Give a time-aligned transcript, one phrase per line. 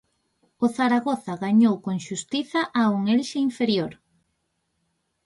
[0.63, 3.91] O Zaragoza gañou con xustiza a un Elxe inferior.